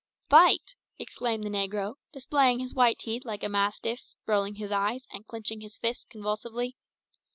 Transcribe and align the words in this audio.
"Fight!" 0.31 0.75
exclaimed 0.97 1.43
the 1.43 1.49
negro, 1.49 1.93
displaying 2.11 2.57
his 2.57 2.73
white 2.73 2.97
teeth 2.97 3.23
like 3.23 3.43
a 3.43 3.49
mastiff, 3.49 4.01
rolling 4.25 4.55
his 4.55 4.71
eyes 4.71 5.05
and 5.11 5.27
clinching 5.27 5.61
his 5.61 5.77
fists 5.77 6.05
convulsively. 6.09 6.75